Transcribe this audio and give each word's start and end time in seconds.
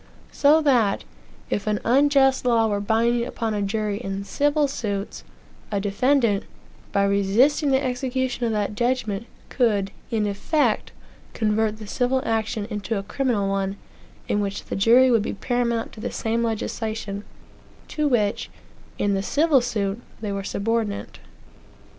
So 0.31 0.61
that, 0.63 1.03
if 1.51 1.67
an 1.67 1.79
unjust 1.85 2.43
law 2.43 2.65
were 2.65 2.79
binding 2.79 3.23
upon 3.23 3.53
a 3.53 3.61
jury 3.61 3.97
in 3.99 4.23
civil 4.23 4.67
suits, 4.67 5.23
a 5.71 5.79
defendant, 5.79 6.45
by 6.91 7.03
resisting 7.03 7.69
the 7.69 7.83
execution 7.83 8.45
of 8.47 8.51
the 8.51 8.73
judgment, 8.73 9.27
could, 9.49 9.91
in 10.09 10.25
effect, 10.25 10.91
convert 11.35 11.77
the 11.77 11.85
civil 11.85 12.23
action 12.25 12.65
into 12.71 12.97
a 12.97 13.03
criminal 13.03 13.47
one, 13.47 13.77
in 14.27 14.39
which 14.39 14.63
the 14.65 14.75
jury 14.75 15.11
would 15.11 15.21
be 15.21 15.33
paramount 15.33 15.91
to 15.91 15.99
the 15.99 16.09
same 16.09 16.41
legislation, 16.41 17.23
to 17.89 18.07
which, 18.07 18.49
in 18.97 19.13
the 19.13 19.21
civil 19.21 19.61
suit, 19.61 20.01
they 20.19 20.31
were 20.31 20.43
subordinate. 20.43 21.19